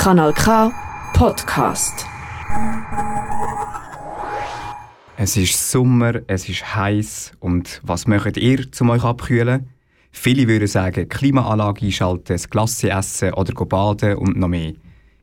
[0.00, 0.72] Kanal K
[1.12, 2.06] Podcast.
[5.18, 9.68] Es ist Sommer, es ist heiß und was möchtet ihr, um euch abkühlen?
[10.10, 14.72] Viele würden sagen, Klimaanlage einschalten, das Glasse essen oder baden und noch mehr.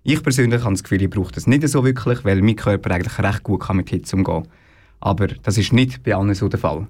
[0.04, 3.18] Ich persönlich habe das Gefühl, ich brauche das nicht so wirklich, weil mein Körper eigentlich
[3.18, 4.52] recht gut kann mit Hitze umgehen kann.
[5.00, 6.86] Aber das ist nicht bei allen so der Fall.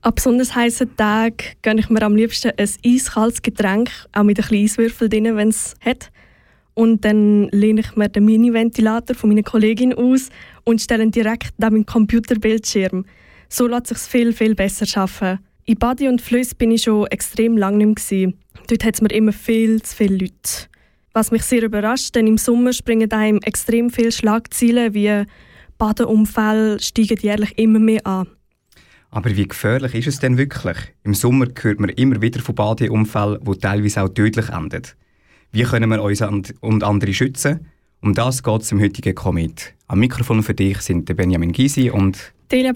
[0.00, 4.48] An besonders heißen Tagen gönne ich mir am liebsten ein eiskaltes Getränk, auch mit ein
[4.48, 6.10] bisschen Eiswürfel drin, wenn es hat.
[6.74, 10.30] Und dann lehne ich mir den Mini-Ventilator von meiner Kollegin aus
[10.64, 13.04] und stelle ihn direkt neben meinen Computerbildschirm.
[13.48, 15.38] So lässt sich viel, viel besser schaffen.
[15.64, 18.32] In Badi und Flüss bin ich schon extrem lange nicht mehr.
[18.68, 20.68] Dort hat es mir immer viel zu viele Leute.
[21.12, 25.24] Was mich sehr überrascht, denn im Sommer springen einem extrem viele Schlagzeilen wie
[25.76, 28.28] Badeunfälle steigen jährlich immer mehr an.
[29.10, 30.76] Aber wie gefährlich ist es denn wirklich?
[31.02, 34.82] Im Sommer hört man immer wieder von Badeunfällen, die teilweise auch tödlich enden.
[35.54, 36.22] Wie können wir uns
[36.60, 37.66] und andere schützen?
[38.00, 39.74] Um das geht es im heutigen Komet.
[39.86, 42.72] Am Mikrofon für dich sind Benjamin Gysi und Delia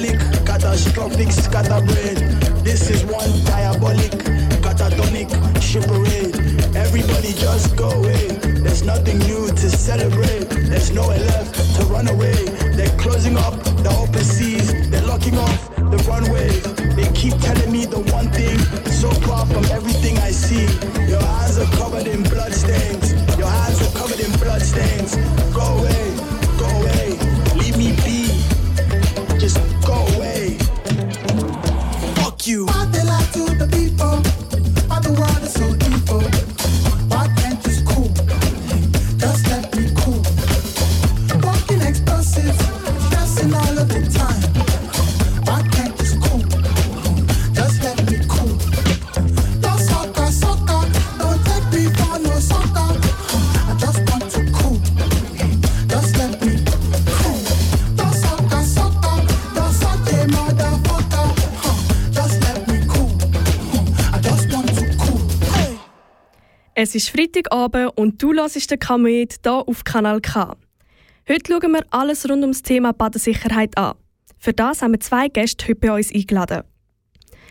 [0.00, 2.16] alcoholic, catastrophic, scatterbrain.
[2.64, 4.10] This is one diabolic,
[4.62, 5.30] catatonic,
[5.60, 6.34] shipperade.
[6.76, 8.28] Everybody just go away.
[8.62, 10.48] There's nothing new to celebrate.
[10.68, 12.34] There's nowhere left to run away.
[12.76, 14.72] They're closing up the open seas.
[14.90, 16.48] They're locking off the runway.
[16.94, 18.58] They keep telling me the one thing
[18.90, 20.66] so far from everything I see.
[21.08, 23.12] Your eyes are covered in bloodstains.
[23.38, 25.16] Your hands are covered in bloodstains.
[25.54, 26.29] Go away.
[66.90, 70.56] Es ist Freitagabend und du hörst den Kamet hier auf Kanal K.
[71.28, 73.94] Heute schauen wir alles rund um das Thema Badesicherheit an.
[74.40, 76.64] Für das haben wir zwei Gäste heute bei uns eingeladen.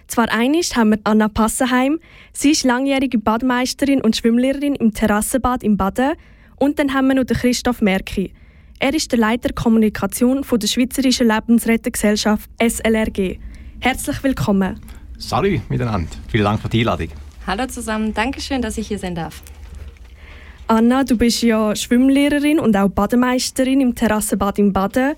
[0.08, 2.02] Zwar einig haben wir Anna Passenheim.
[2.34, 6.16] Sie ist langjährige Badmeisterin und Schwimmlehrerin im Terrassenbad im Baden.
[6.58, 8.34] Und dann haben wir noch Christoph Merki.
[8.80, 13.40] Er ist der Leiter Kommunikation der Schweizerischen Lebensrettergesellschaft SLRG.
[13.80, 14.82] Herzlich willkommen.
[15.18, 16.12] Salut miteinander.
[16.28, 17.29] Vielen Dank für die Einladung.
[17.50, 19.42] Hallo zusammen, danke schön, dass ich hier sein darf.
[20.68, 25.16] Anna, du bist ja Schwimmlehrerin und auch Bademeisterin im Terrassenbad im Baden.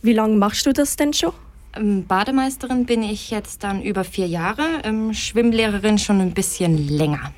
[0.00, 1.34] Wie lange machst du das denn schon?
[1.76, 7.34] Ähm, Bademeisterin bin ich jetzt dann über vier Jahre, ähm, Schwimmlehrerin schon ein bisschen länger.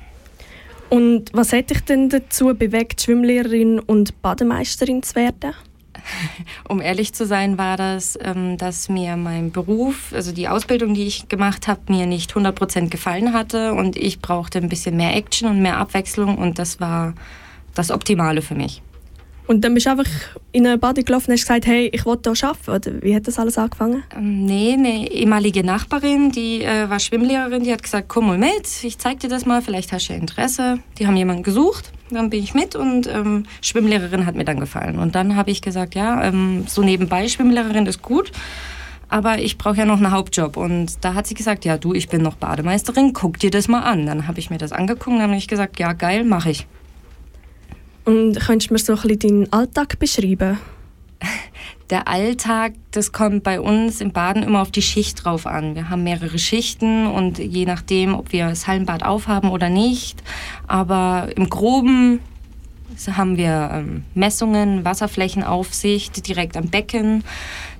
[0.87, 5.53] Und was hat dich denn dazu bewegt, Schwimmlehrerin und Bademeisterin zu werden?
[6.67, 11.07] Um ehrlich zu sein, war das, ähm, dass mir mein Beruf, also die Ausbildung, die
[11.07, 15.49] ich gemacht habe, mir nicht 100% gefallen hatte und ich brauchte ein bisschen mehr Action
[15.49, 17.13] und mehr Abwechslung und das war
[17.75, 18.81] das Optimale für mich.
[19.49, 20.05] Und dann bist du einfach
[20.51, 22.69] in eine Bade gelaufen und hast gesagt, hey, ich will hier arbeiten.
[22.69, 24.03] Oder wie hat das alles angefangen?
[24.15, 28.83] Ähm, nee, eine ehemalige Nachbarin, die äh, war Schwimmlehrerin, die hat gesagt, komm mal mit,
[28.83, 30.77] ich zeig dir das mal, vielleicht hast du Interesse.
[30.99, 34.99] Die haben jemanden gesucht, dann bin ich mit und ähm, Schwimmlehrerin hat mir dann gefallen.
[34.99, 38.31] Und dann habe ich gesagt, ja, ähm, so nebenbei Schwimmlehrerin ist gut,
[39.07, 40.57] aber ich brauche ja noch einen Hauptjob.
[40.57, 43.81] Und da hat sie gesagt, ja du, ich bin noch Bademeisterin, guck dir das mal
[43.81, 44.05] an.
[44.05, 46.67] Dann habe ich mir das angeguckt und dann habe ich gesagt, ja geil, mache ich.
[48.09, 50.57] Und könntest du mir so ein bisschen deinen Alltag beschreiben?
[51.91, 55.75] Der Alltag, das kommt bei uns im Baden immer auf die Schicht drauf an.
[55.75, 60.23] Wir haben mehrere Schichten und je nachdem, ob wir das Hallenbad aufhaben oder nicht.
[60.65, 62.19] Aber im Groben
[63.11, 67.23] haben wir ähm, Messungen, Wasserflächenaufsicht direkt am Becken.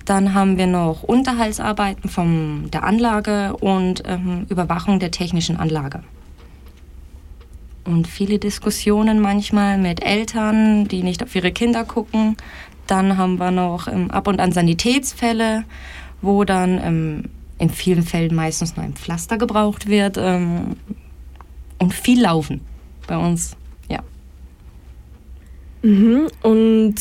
[0.05, 6.03] Dann haben wir noch Unterhaltsarbeiten von der Anlage und ähm, Überwachung der technischen Anlage
[7.85, 12.37] und viele Diskussionen manchmal mit Eltern, die nicht auf ihre Kinder gucken.
[12.87, 15.63] Dann haben wir noch ähm, ab und an Sanitätsfälle,
[16.21, 17.23] wo dann ähm,
[17.59, 20.75] in vielen Fällen meistens nur ein Pflaster gebraucht wird ähm,
[21.77, 22.61] und viel Laufen
[23.07, 23.55] bei uns,
[23.89, 23.99] ja.
[25.81, 26.27] Mhm.
[26.41, 26.95] Und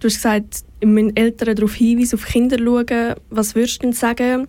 [0.00, 4.48] du hast gesagt, wenn Eltern darauf hinweisen, auf Kinder schauen, was würdest du denn sagen?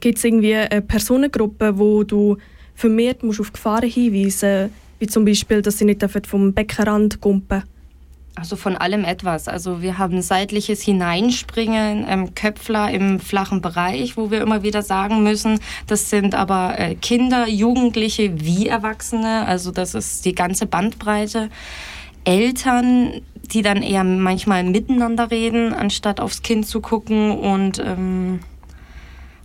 [0.00, 2.36] Gibt es irgendwie eine Personengruppe, wo du
[2.74, 7.64] vermehrt musst auf Gefahren hinweisen wie zum Beispiel, dass sie nicht vom Beckenrand kumpen
[8.36, 9.46] also von allem etwas.
[9.46, 15.22] Also wir haben seitliches Hineinspringen, ähm, Köpfler im flachen Bereich, wo wir immer wieder sagen
[15.22, 19.46] müssen, das sind aber äh, Kinder, Jugendliche wie Erwachsene.
[19.46, 21.48] Also das ist die ganze Bandbreite.
[22.24, 23.20] Eltern,
[23.52, 28.40] die dann eher manchmal miteinander reden, anstatt aufs Kind zu gucken und ähm,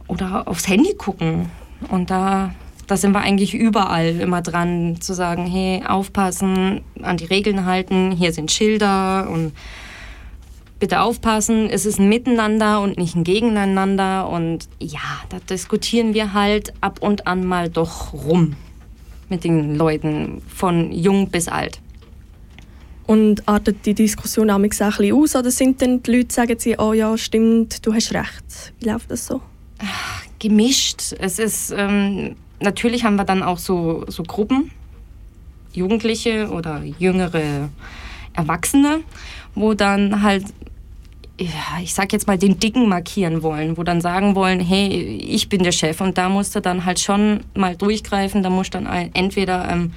[0.07, 1.51] oder aufs Handy gucken.
[1.89, 2.55] Und da
[2.89, 8.11] da sind wir eigentlich überall immer dran zu sagen, hey, aufpassen, an die Regeln halten,
[8.11, 9.53] hier sind Schilder und
[10.79, 16.33] bitte aufpassen, es ist ein Miteinander und nicht ein Gegeneinander und ja, da diskutieren wir
[16.33, 18.55] halt ab und an mal doch rum
[19.29, 21.79] mit den Leuten von jung bis alt.
[23.05, 26.75] Und artet die Diskussion auch ein bisschen aus oder sind dann die Leute, sagen sie,
[26.79, 28.73] oh ja, stimmt, du hast recht.
[28.79, 29.41] Wie läuft das so?
[30.39, 31.13] Gemischt.
[31.19, 31.71] Es ist...
[31.77, 34.71] Ähm, natürlich haben wir dann auch so, so Gruppen,
[35.73, 37.69] Jugendliche oder jüngere
[38.33, 39.01] Erwachsene,
[39.55, 40.45] wo dann halt,
[41.39, 45.49] ja, ich sag jetzt mal, den Dicken markieren wollen, wo dann sagen wollen, hey, ich
[45.49, 46.01] bin der Chef.
[46.01, 49.93] Und da musst du dann halt schon mal durchgreifen, da musst du dann entweder ähm,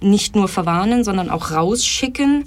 [0.00, 2.44] nicht nur verwarnen, sondern auch rausschicken.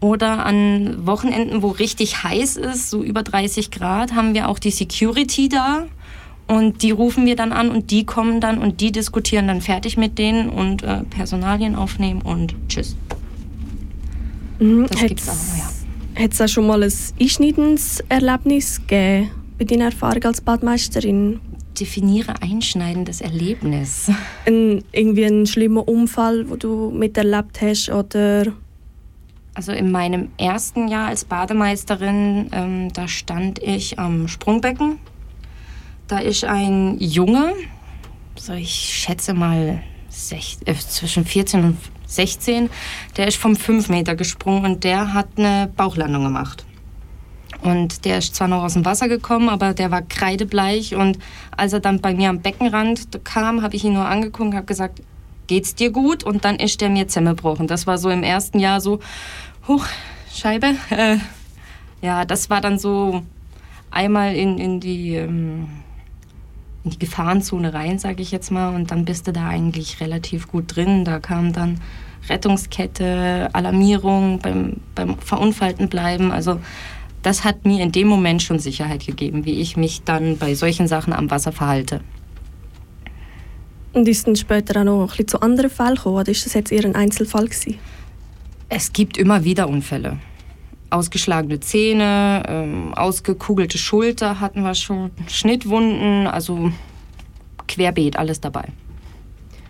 [0.00, 4.72] Oder an Wochenenden, wo richtig heiß ist, so über 30 Grad, haben wir auch die
[4.72, 5.86] Security da
[6.52, 9.96] und die rufen wir dann an und die kommen dann und die diskutieren dann fertig
[9.96, 12.94] mit denen und äh, Personalien aufnehmen und tschüss.
[14.58, 14.86] Mhm.
[14.86, 16.22] Das gibt's auch, ja.
[16.22, 21.40] Hat es auch schon mal ein einschneidendes Erlebnis gegeben bei deiner Erfahrung als Badmeisterin?
[21.80, 24.10] Definiere einschneidendes Erlebnis.
[24.46, 28.52] Ein, irgendwie ein schlimmer Unfall, wo du miterlebt hast oder
[29.54, 34.98] also in meinem ersten Jahr als Bademeisterin, ähm, da stand ich am Sprungbecken
[36.12, 37.54] da ist ein Junge,
[38.36, 42.68] so ich schätze mal sech, äh, zwischen 14 und 16,
[43.16, 46.66] der ist vom 5 Meter gesprungen und der hat eine Bauchlandung gemacht.
[47.62, 50.96] Und der ist zwar noch aus dem Wasser gekommen, aber der war kreidebleich.
[50.96, 51.18] Und
[51.56, 54.66] als er dann bei mir am Beckenrand kam, habe ich ihn nur angeguckt und habe
[54.66, 55.00] gesagt,
[55.46, 56.24] geht's dir gut?
[56.24, 57.68] Und dann ist der mir zusammengebrochen.
[57.68, 59.00] Das war so im ersten Jahr so,
[59.66, 59.86] huch,
[60.30, 60.74] Scheibe.
[60.90, 61.16] Äh,
[62.02, 63.22] ja, das war dann so
[63.90, 65.14] einmal in, in die...
[65.14, 65.68] Ähm,
[66.84, 68.74] in die Gefahrenzone rein, sage ich jetzt mal.
[68.74, 71.04] Und dann bist du da eigentlich relativ gut drin.
[71.04, 71.80] Da kam dann
[72.28, 76.32] Rettungskette, Alarmierung, beim, beim Verunfallten bleiben.
[76.32, 76.60] Also
[77.22, 80.88] das hat mir in dem Moment schon Sicherheit gegeben, wie ich mich dann bei solchen
[80.88, 82.00] Sachen am Wasser verhalte.
[83.92, 86.16] Und ist dann später auch noch ein bisschen zu anderen Fällen gekommen?
[86.16, 87.78] Oder ist das jetzt eher ein Einzelfall gewesen?
[88.68, 90.18] Es gibt immer wieder Unfälle.
[90.92, 96.70] Ausgeschlagene Zähne, ähm, ausgekugelte Schulter hatten wir schon, Schnittwunden, also
[97.66, 98.64] querbeet, alles dabei.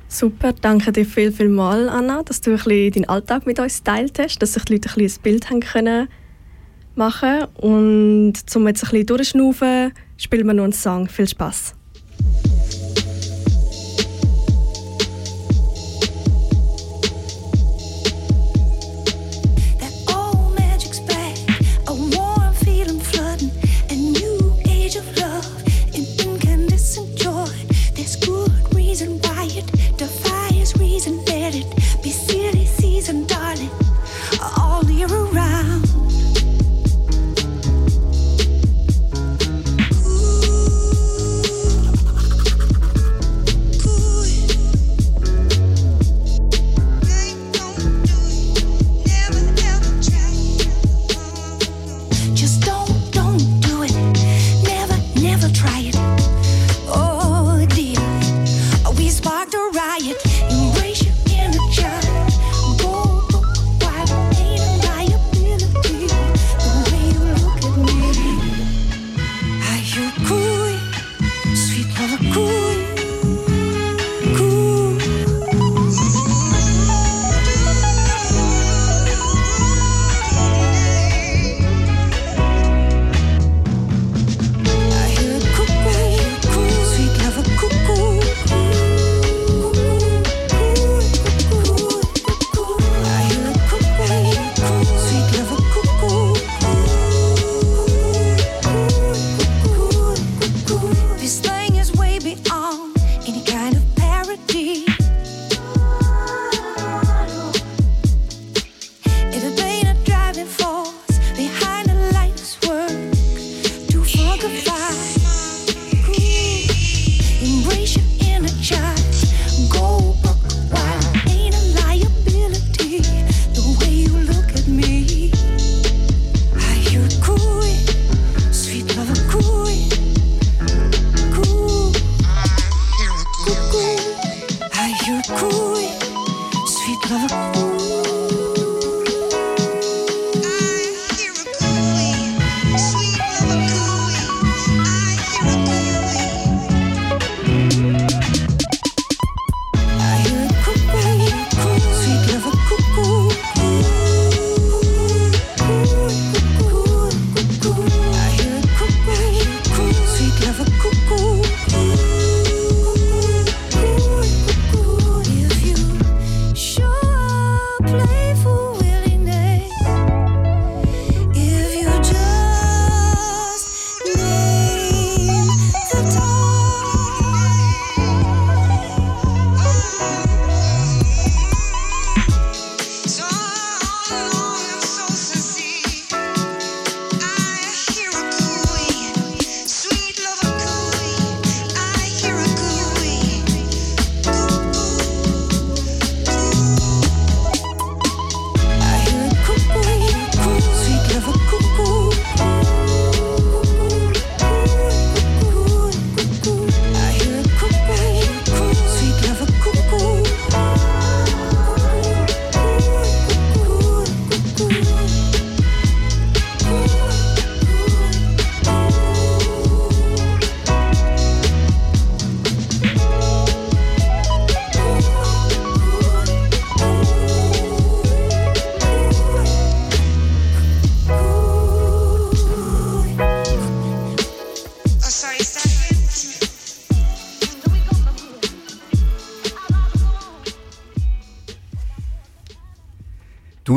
[0.09, 3.83] Super, danke dir viel, viel mal, Anna, dass du ein bisschen deinen Alltag mit uns
[3.83, 6.09] teilt hast, dass sich die Leute ein, bisschen ein Bild haben können
[6.95, 11.09] machen Und um jetzt ein bisschen durchschnaufen, spielen wir noch einen Song.
[11.09, 11.75] Viel Spaß!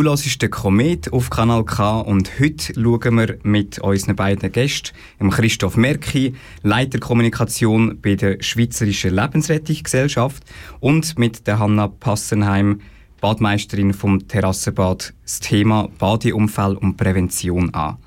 [0.05, 4.93] Hörst den Komet auf Kanal K und heute schauen wir mit unseren beiden Gästen,
[5.31, 10.43] Christoph Merki, Leiter Kommunikation bei der Schweizerischen Lebensrettungsgesellschaft
[10.79, 12.81] und mit der Hanna Passenheim,
[13.19, 17.97] Badmeisterin vom Terrassenbad, das Thema Badeunfall und Prävention an.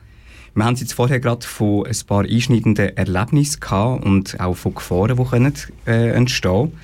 [0.54, 5.16] Wir haben jetzt vorher gerade von ein paar einschneidenden Erlebnissen gehabt und auch von Gefahren,
[5.16, 5.54] die können,
[5.86, 6.78] äh, entstehen können.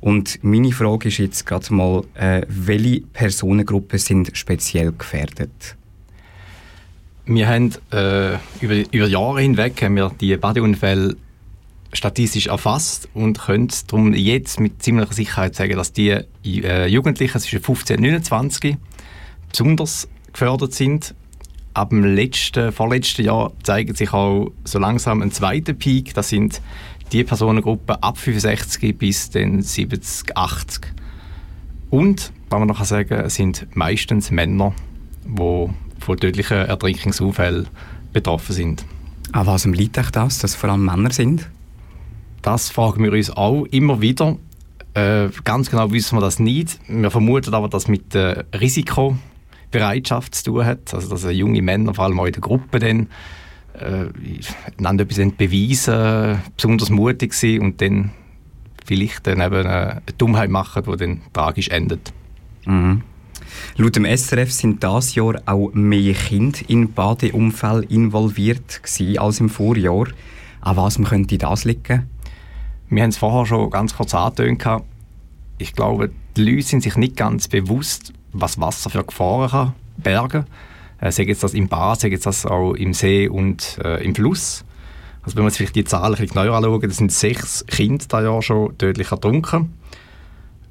[0.00, 5.76] Und meine Frage ist jetzt gerade mal, äh, welche Personengruppen sind speziell gefährdet?
[7.26, 11.16] Wir haben äh, über, über Jahre hinweg haben wir die Badeunfälle
[11.92, 16.10] statistisch erfasst und können darum jetzt mit ziemlicher Sicherheit sagen, dass die
[16.44, 18.76] äh, Jugendlichen zwischen 15 und 29
[19.50, 21.14] besonders gefördert sind.
[21.74, 26.14] Ab dem letzten, vorletzten Jahr zeigt sich auch so langsam ein zweiter Peak.
[26.14, 26.60] Das sind
[27.12, 30.92] die Personengruppen ab 65 bis dann 70, 80.
[31.90, 34.72] Und, was man noch sagen sind meistens Männer,
[35.24, 37.68] die von tödlichen Ertrinkungsunfällen
[38.12, 38.84] betroffen sind.
[39.32, 41.48] An was liegt euch das, dass vor allem Männer sind?
[42.42, 44.36] Das fragen wir uns auch immer wieder.
[44.94, 46.80] Äh, ganz genau wissen wir das nicht.
[46.88, 50.94] Wir vermuten aber, dass mit der Risikobereitschaft zu tun hat.
[50.94, 53.08] Also, dass junge Männer, vor allem auch in der Gruppe, dann
[53.80, 54.06] äh,
[54.72, 58.10] etwas beweisen, besonders mutig sind und dann
[58.84, 62.12] vielleicht dann eben eine Dummheit machen, die dann tragisch endet.
[62.66, 63.02] Mhm.
[63.76, 68.80] Laut dem SRF sind dieses Jahr auch mehr Kinder in Badeunfälle involviert
[69.18, 70.06] als im Vorjahr.
[70.60, 72.08] An was könnte das liegen?
[72.88, 74.64] Wir haben es vorher schon ganz kurz angetönt.
[75.58, 79.72] Ich glaube, die Leute sind sich nicht ganz bewusst, was Wasser für Gefahren kann
[80.02, 80.46] bergen kann.
[81.00, 84.64] Äh, jetzt das im Bad, sagen jetzt das auch im See und äh, im Fluss.
[85.22, 88.22] Also wenn uns vielleicht die Zahlen ein bisschen genauer anschauen, das sind sechs Kinder da
[88.22, 89.74] Jahr schon tödlich ertrunken.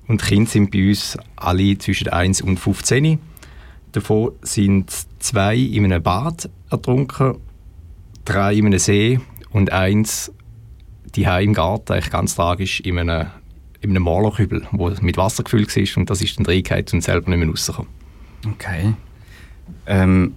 [0.07, 3.19] Und Kinder sind bei uns alle zwischen 1 und 15.
[3.91, 7.37] Davon sind zwei in einem Bad ertrunken,
[8.25, 9.19] drei in einem See
[9.51, 10.31] und eins
[11.15, 13.27] die im Garten, eigentlich ganz tragisch, in einem,
[13.81, 17.29] in einem Malerkübel, wo mit Wasser gefüllt war und das ist dann reingehalten und selber
[17.29, 17.91] nicht mehr rausgekommen.
[18.53, 18.93] Okay.
[19.85, 20.35] Ähm,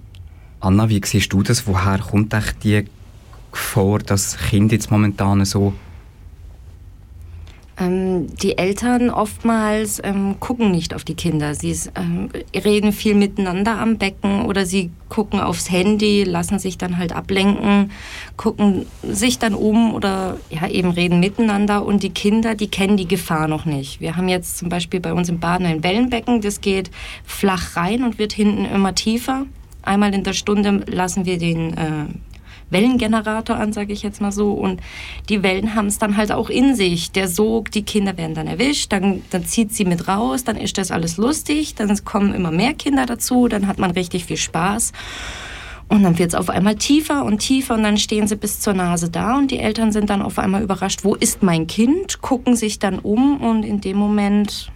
[0.60, 1.66] Anna, wie siehst du das?
[1.66, 2.84] Woher kommt echt die
[3.50, 5.74] Gefahr, dass Kinder jetzt momentan so
[7.78, 11.54] ähm, die Eltern oftmals ähm, gucken nicht auf die Kinder.
[11.54, 16.98] Sie ähm, reden viel miteinander am Becken oder sie gucken aufs Handy, lassen sich dann
[16.98, 17.90] halt ablenken,
[18.36, 21.84] gucken sich dann um oder ja, eben reden miteinander.
[21.84, 24.00] Und die Kinder, die kennen die Gefahr noch nicht.
[24.00, 26.90] Wir haben jetzt zum Beispiel bei uns im Baden ein Wellenbecken, das geht
[27.24, 29.46] flach rein und wird hinten immer tiefer.
[29.82, 32.04] Einmal in der Stunde lassen wir den äh,
[32.72, 34.52] Wellengenerator an, sage ich jetzt mal so.
[34.52, 34.80] Und
[35.28, 37.12] die Wellen haben es dann halt auch in sich.
[37.12, 40.78] Der Sog, die Kinder werden dann erwischt, dann, dann zieht sie mit raus, dann ist
[40.78, 44.92] das alles lustig, dann kommen immer mehr Kinder dazu, dann hat man richtig viel Spaß.
[45.88, 48.72] Und dann wird es auf einmal tiefer und tiefer und dann stehen sie bis zur
[48.72, 52.56] Nase da und die Eltern sind dann auf einmal überrascht, wo ist mein Kind, gucken
[52.56, 54.72] sich dann um und in dem Moment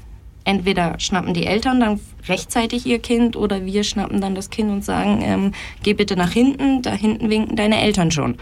[0.47, 4.85] entweder schnappen die Eltern dann rechtzeitig ihr Kind oder wir schnappen dann das Kind und
[4.85, 8.37] sagen, ähm, geh bitte nach hinten, da hinten winken deine Eltern schon.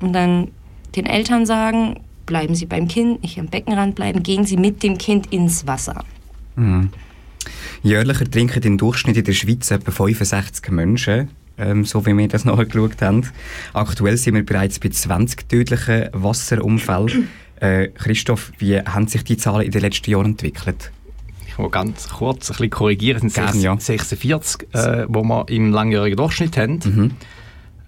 [0.00, 0.48] Und dann
[0.96, 4.98] den Eltern sagen, bleiben Sie beim Kind, nicht am Beckenrand bleiben, gehen Sie mit dem
[4.98, 6.04] Kind ins Wasser.
[6.56, 6.90] Mhm.
[7.82, 12.44] Jährlich trinken im Durchschnitt in der Schweiz etwa 65 Menschen, ähm, so wie wir das
[12.46, 13.26] nachgeschaut haben.
[13.74, 17.28] Aktuell sind wir bereits bei 20 tödlichen Wasserunfällen.
[17.60, 20.92] Äh, Christoph, wie haben sich die Zahlen in den letzten Jahren entwickelt?
[21.58, 23.78] Ich ganz kurz ein bisschen korrigieren, sind Gern, 6, ja.
[23.78, 26.80] 46, äh, wo wir im langjährigen Durchschnitt haben.
[26.84, 27.10] Mhm.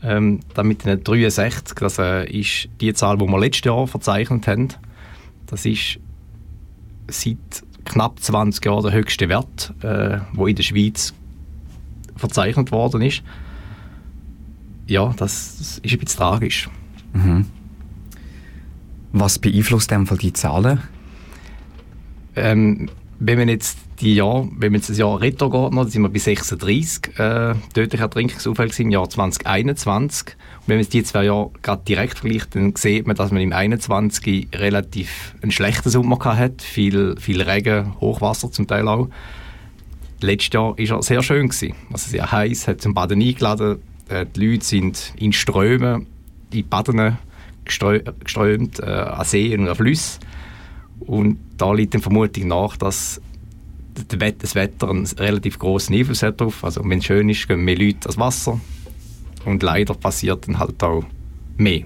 [0.03, 4.69] Ähm, damit 63, das äh, ist die Zahl, die wir letztes Jahr verzeichnet haben.
[5.47, 5.99] Das ist
[7.09, 7.37] seit
[7.85, 11.15] knapp 20 Jahren der höchste Wert, äh, wo in der Schweiz
[12.17, 13.23] verzeichnet worden ist.
[14.87, 16.69] Ja, das, das ist ein bisschen tragisch.
[17.13, 17.47] Mhm.
[19.13, 20.81] Was beeinflusst denn die Zahlen?
[22.37, 22.89] Ähm,
[23.21, 26.09] wenn man jetzt die Jahr, wenn man jetzt das Jahr Retro geht, dann sind wir
[26.09, 30.29] bei 36 äh, tödliche Ertrinkungsunfälle im Jahr 2021.
[30.29, 30.35] Und
[30.69, 34.49] wenn man die zwei Jahre gerade direkt vergleicht, dann sieht man, dass man im 21
[34.55, 39.09] relativ einen schlechten Sommer hat, viel, viel Regen, Hochwasser zum Teil auch.
[40.21, 41.75] Letztes Jahr war er sehr schön gewesen.
[41.93, 43.79] Also sehr heiß, hat zum Baden eingeladen.
[44.09, 46.07] Äh, die Leute sind in Strömen,
[46.53, 47.19] in Baden
[47.65, 50.21] geströmt, äh, an Seen und an Flüssen.
[51.01, 53.21] Und da liegt die Vermutung nach, dass
[53.95, 56.65] das Wetter einen relativ großen Einfluss hat darauf.
[56.65, 58.61] Also wenn es schön ist, gehen mehr Leute ans Wasser.
[59.45, 61.05] Und leider passiert dann halt auch
[61.57, 61.83] mehr.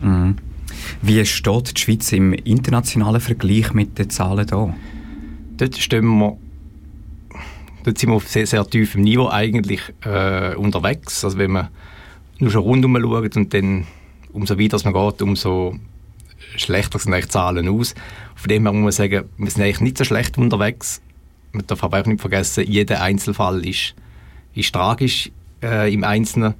[0.00, 0.36] Mhm.
[1.02, 4.74] Wie steht die Schweiz im internationalen Vergleich mit den Zahlen da?
[5.56, 6.36] Dort stehen wir
[7.84, 11.24] dort sind wir auf sehr, sehr tiefem Niveau eigentlich äh, unterwegs.
[11.24, 11.68] Also wenn man
[12.38, 13.86] nur schon rundum schaut und dann
[14.32, 15.76] umso weiter man geht, umso
[16.56, 17.94] schlechter sind die Zahlen aus.
[18.34, 21.00] Von dem her muss man sagen, wir sind eigentlich nicht so schlecht unterwegs.
[21.52, 23.94] Man darf aber auch nicht vergessen, jeder Einzelfall ist,
[24.54, 25.30] ist tragisch
[25.62, 26.54] äh, im Einzelnen.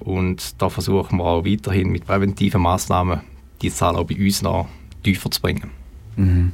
[0.00, 3.20] Und da versuchen wir auch weiterhin mit präventiven Maßnahmen
[3.62, 4.68] die Zahl auch bei uns noch
[5.04, 5.70] tiefer zu bringen.
[6.16, 6.52] Mhm.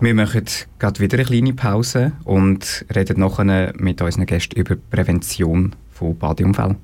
[0.00, 0.44] Wir machen
[0.78, 6.76] gerade wieder eine kleine Pause und reden nachher mit unseren Gästen über Prävention von Badeunfällen.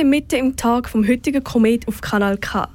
[0.00, 2.70] Sind mitten im Tag vom heutigen Komet auf Kanal K.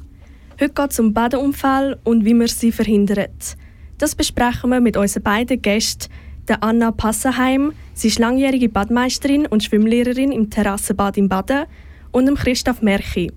[0.61, 3.57] Heute geht es um Badeunfälle und wie man sie verhindert.
[3.97, 6.13] Das besprechen wir mit unseren beiden Gästen,
[6.47, 11.65] der Anna Passenheim, sie ist langjährige Badmeisterin und Schwimmlehrerin im Terrassenbad im Baden,
[12.11, 13.31] und dem Christoph Merchi.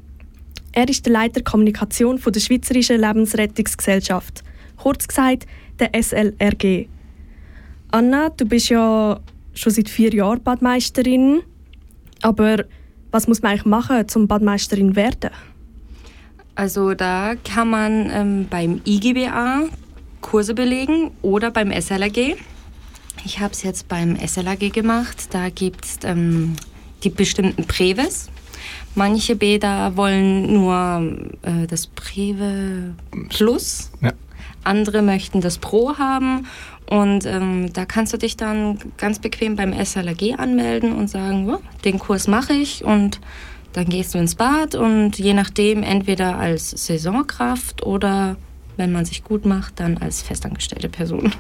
[0.73, 4.45] Er ist der Leiter Kommunikation der Schweizerischen Lebensrettungsgesellschaft,
[4.77, 5.47] kurz gesagt
[5.79, 6.89] der SLRG.
[7.91, 9.19] Anna, du bist ja
[9.55, 11.41] schon seit vier Jahren Badmeisterin,
[12.21, 12.67] aber
[13.11, 15.31] was muss man eigentlich machen, um Badmeisterin zu werden?
[16.55, 19.69] Also da kann man ähm, beim IGBA
[20.21, 22.37] Kurse belegen oder beim SLRG.
[23.25, 25.29] Ich habe es jetzt beim SLRG gemacht.
[25.31, 26.57] Da gibt es ähm,
[27.05, 28.29] die bestimmten Preves.
[28.95, 32.95] Manche Bäder wollen nur äh, das Preve
[33.29, 33.91] Plus.
[34.01, 34.13] Ja.
[34.65, 36.47] Andere möchten das Pro haben.
[36.89, 41.61] Und ähm, da kannst du dich dann ganz bequem beim SLRG anmelden und sagen, oh,
[41.85, 43.21] den Kurs mache ich und
[43.75, 48.37] dann gehst du ins Bad und je nachdem entweder als Saisonkraft oder
[48.79, 51.33] wenn man sich gut macht, dann als festangestellte Person.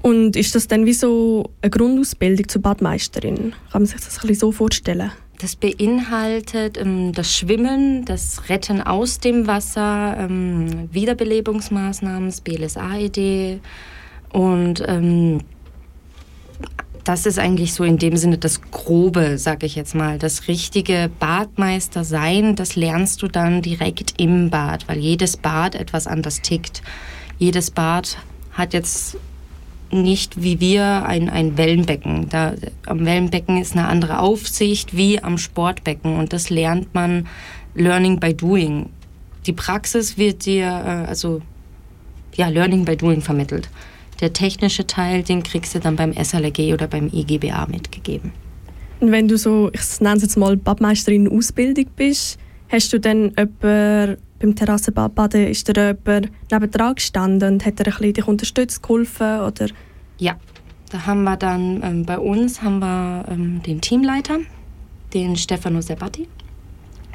[0.00, 3.54] Und ist das dann wie so eine Grundausbildung zur Badmeisterin?
[3.72, 5.10] Kann man sich das ein bisschen so vorstellen?
[5.38, 13.60] Das beinhaltet ähm, das Schwimmen, das Retten aus dem Wasser, ähm, Wiederbelebungsmaßnahmen, BLSA-ID
[14.32, 15.40] und ähm,
[17.04, 20.18] das ist eigentlich so in dem Sinne das Grobe, sage ich jetzt mal.
[20.18, 26.08] Das richtige Badmeister sein, das lernst du dann direkt im Bad, weil jedes Bad etwas
[26.08, 26.82] anders tickt.
[27.38, 28.18] Jedes Bad
[28.50, 29.18] hat jetzt
[30.02, 32.28] nicht wie wir ein, ein Wellenbecken.
[32.28, 32.54] Da,
[32.86, 37.26] am Wellenbecken ist eine andere Aufsicht wie am Sportbecken und das lernt man
[37.74, 38.90] Learning by Doing.
[39.46, 41.42] Die Praxis wird dir, äh, also
[42.34, 43.68] ja, Learning by Doing vermittelt.
[44.20, 48.32] Der technische Teil, den kriegst du dann beim SLG oder beim IGBA mitgegeben.
[49.00, 52.38] Wenn du so, ich nenne es jetzt mal Badmeisterin in Ausbildung bist,
[52.70, 58.12] hast du dann jemanden beim Terrassenbadbaden ist da jemand nebendran gestanden und hat er ein
[58.12, 59.40] dich unterstützt, geholfen?
[59.40, 59.68] Oder?
[60.18, 60.36] Ja,
[60.90, 64.38] da haben wir dann ähm, bei uns haben wir ähm, den Teamleiter,
[65.14, 66.28] den Stefano Serbatti.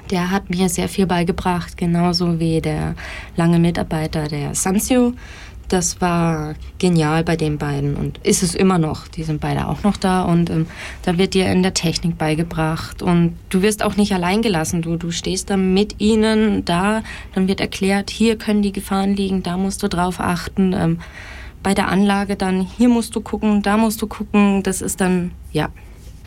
[0.10, 2.96] Der hat mir sehr viel beigebracht, genauso wie der
[3.38, 5.14] lange Mitarbeiter der Sanzio
[5.72, 9.08] das war genial bei den beiden und ist es immer noch.
[9.08, 10.68] Die sind beide auch noch da und ähm,
[11.04, 14.82] da wird dir in der Technik beigebracht und du wirst auch nicht allein gelassen.
[14.82, 17.04] Du, du stehst da mit ihnen da,
[17.34, 20.74] dann wird erklärt, hier können die Gefahren liegen, da musst du drauf achten.
[20.74, 21.00] Ähm,
[21.64, 24.64] bei der Anlage dann, hier musst du gucken, da musst du gucken.
[24.64, 25.70] Das ist dann, ja,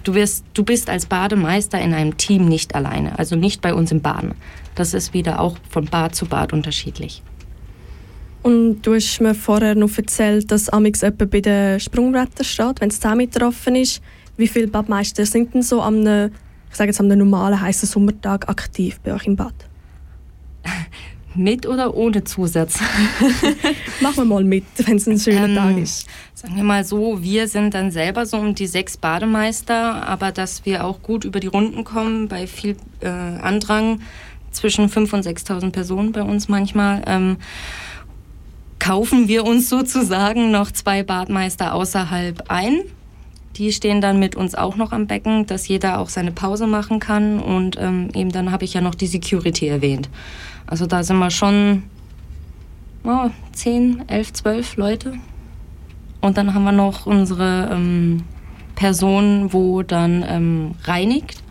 [0.05, 3.93] du, wirst, du bist als Bademeister in einem Team nicht alleine, also nicht bei uns
[3.93, 4.35] im Baden.
[4.75, 7.23] Das ist wieder auch von Bad zu Bad unterschiedlich.
[8.45, 12.91] Und du hast mir vorher noch erzählt, dass Amix etwa bei den Sprungbrettern steht, wenn
[12.91, 14.03] es 10 Meter offen ist.
[14.37, 19.01] Wie viele Badmeister sind denn so am, ich sage jetzt am normalen heißen Sommertag aktiv
[19.03, 19.55] bei euch im Bad?
[21.35, 22.81] Mit oder ohne Zusatz?
[24.03, 26.07] Machen wir mal mit, wenn es ein schöner ähm, Tag ist.
[26.35, 30.67] Sagen wir mal so, wir sind dann selber so um die sechs Bademeister, aber dass
[30.67, 34.01] wir auch gut über die Runden kommen bei viel äh, Andrang
[34.53, 37.03] zwischen 5.000 und 6.000 Personen bei uns manchmal.
[37.07, 37.39] Ähm,
[38.85, 42.83] kaufen wir uns sozusagen noch zwei Badmeister außerhalb ein.
[43.57, 46.99] Die stehen dann mit uns auch noch am Becken, dass jeder auch seine Pause machen
[47.01, 47.41] kann.
[47.41, 50.11] Und ähm, eben dann habe ich ja noch die Security erwähnt.
[50.67, 51.85] Also da sind wir schon
[53.05, 55.15] oh, 10, 11, 12 Leute.
[56.21, 58.25] Und dann haben wir noch unsere ähm,
[58.75, 61.43] Person, wo dann ähm, reinigt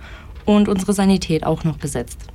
[0.46, 2.28] und unsere Sanität auch noch besetzt.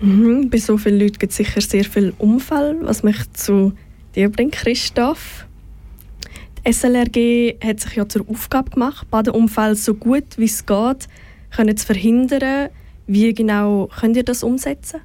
[0.00, 3.72] Mhm, bei so vielen Leuten gibt es sicher sehr viel Unfall, was mich zu
[4.14, 5.46] dir bringt, Christoph.
[6.66, 11.08] Die SLRG hat sich ja zur Aufgabe gemacht, Badeunfälle so gut wie es geht
[11.50, 12.70] können zu verhindern.
[13.06, 15.00] Wie genau könnt ihr das umsetzen?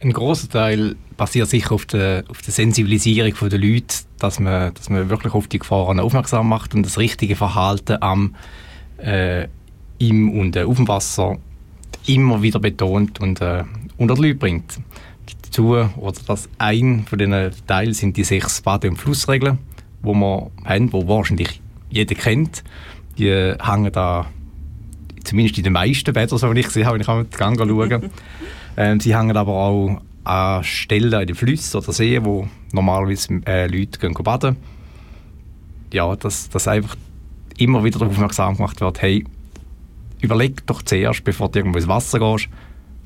[0.00, 4.90] Ein großer Teil basiert sicher auf der, auf der Sensibilisierung der Leute, dass man, dass
[4.90, 8.34] man wirklich auf die Gefahren aufmerksam macht und das richtige Verhalten am,
[8.98, 9.48] äh,
[9.98, 11.38] im und äh, auf dem Wasser
[12.08, 13.64] immer wieder betont und äh,
[13.96, 14.80] unter die Leute bringt.
[15.42, 19.58] Dazu, oder das ein von diesen Teilen sind die sechs Bade- und Flussregeln,
[20.02, 22.64] die wir haben, die wahrscheinlich jeder kennt.
[23.18, 24.26] Die hängen da
[25.24, 28.10] zumindest in den meisten Bädern, so wie ich sie habe, wenn ich am Gang schaue.
[28.76, 33.66] ähm, sie hängen aber auch an Stellen in den Flüssen oder Seen, wo normalerweise äh,
[33.66, 34.56] Leute gehen baden.
[35.92, 36.96] Ja, dass, dass einfach
[37.56, 39.24] immer wieder darauf aufmerksam gemacht wird, hey,
[40.20, 42.48] überleg doch zuerst, bevor du irgendwo ins Wasser gehst,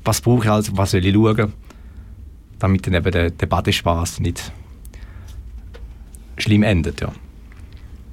[0.03, 1.53] was brauche ich also, was soll ich schauen,
[2.59, 4.51] damit dann eben der, der Badespaß nicht
[6.37, 7.01] schlimm endet.
[7.01, 7.11] Ja.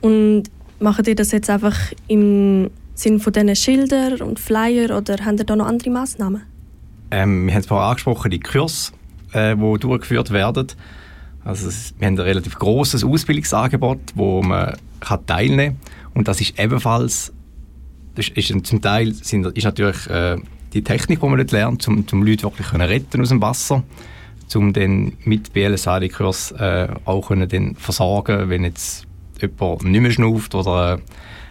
[0.00, 0.44] Und
[0.78, 1.76] macht ihr das jetzt einfach
[2.08, 6.42] im Sind von diesen Schilder und Flyer oder haben ihr da noch andere Massnahmen?
[7.10, 8.92] Ähm, wir haben es vorhin angesprochen, die Kurse,
[9.32, 10.68] äh, die durchgeführt werden.
[11.44, 16.12] Also wir haben ein relativ großes Ausbildungsangebot, wo man kann teilnehmen kann.
[16.14, 17.32] Und das ist ebenfalls,
[18.28, 20.36] das ist, zum Teil sind, ist natürlich äh,
[20.72, 23.82] die Technik, die man nicht lernt, um, um Leute wirklich können retten aus dem Wasser,
[24.54, 29.06] um dann mit BLSA-Kurs äh, auch können dann versorgen, wenn jetzt
[29.40, 31.00] jemand nicht mehr schnauft oder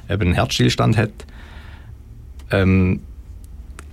[0.07, 1.11] äh, eben einen Herzstillstand hat.
[2.51, 3.01] Ähm,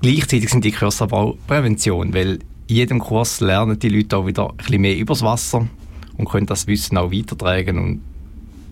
[0.00, 4.26] gleichzeitig sind die Kurse aber auch Prävention, weil in jedem Kurs lernen die Leute auch
[4.26, 5.68] wieder ein bisschen mehr über das Wasser
[6.16, 8.00] und können das Wissen auch weitertragen und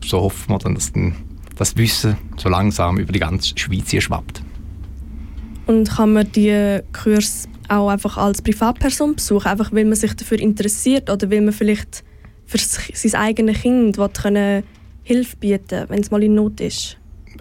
[0.04, 1.14] so hoffen wir dann, dass dann
[1.56, 4.42] das Wissen so langsam über die ganze Schweiz hier schwappt.
[5.66, 10.38] Und kann man die Kurs auch einfach als Privatperson besuchen, einfach weil man sich dafür
[10.38, 12.04] interessiert oder weil man vielleicht
[12.46, 14.62] für sein eigenes Kind können
[15.02, 16.98] Hilfe bieten wenn es mal in Not ist?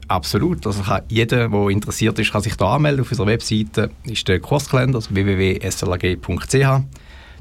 [0.08, 0.66] Absolut.
[0.66, 3.02] Also kann jeder, der interessiert ist, kann sich da anmelden.
[3.02, 6.52] Auf unserer Webseite ist der Kurskalender, also www.slag.ch.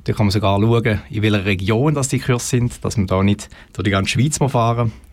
[0.05, 3.23] Da kann man sogar schauen, in welcher Region das die Kurse sind, dass man da
[3.23, 5.12] nicht durch die ganze Schweiz fahren muss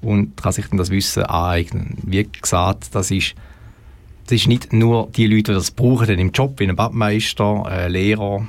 [0.00, 1.98] und kann sich dann das Wissen aneignen.
[2.04, 3.34] Wie gesagt, das ist
[4.28, 7.88] das ist nicht nur die Leute, die das brauchen im Job, wie ein Badmeister, äh,
[7.88, 8.46] Lehrer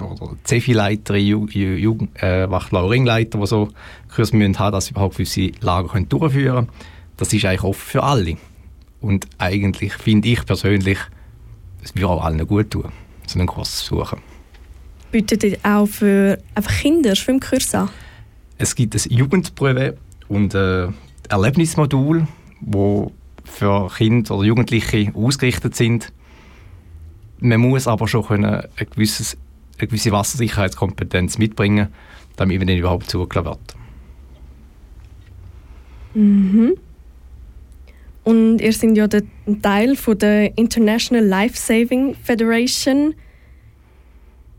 [0.00, 3.68] oder Zefi-Leiter, äh, Wachtlauringleiter, die so
[4.14, 6.68] Kurs müssen haben, dass sie überhaupt gewisse Lager können durchführen können.
[7.18, 8.38] Das ist eigentlich offen für alle.
[9.02, 10.98] Und eigentlich finde ich persönlich,
[11.82, 12.90] es würde auch allen gut tun,
[13.26, 14.20] so einen Kurs zu suchen.
[15.10, 17.90] Bietet ihr auch für einfach Kinder Schwimmkurse an?
[18.56, 19.98] Es gibt ein Jugendprojekt
[20.32, 20.94] und ein
[21.28, 22.26] Erlebnismodul,
[22.60, 23.12] wo
[23.44, 26.10] für Kinder oder Jugendliche ausgerichtet sind.
[27.38, 29.36] Man muss aber schon können ein gewisses,
[29.78, 31.88] eine gewisse Wassersicherheitskompetenz mitbringen,
[32.36, 33.76] damit man dann überhaupt zugelassen wird.
[36.14, 36.74] Mhm.
[38.24, 39.08] Und ihr seid ja
[39.46, 43.14] ein Teil von der International Life Saving Federation.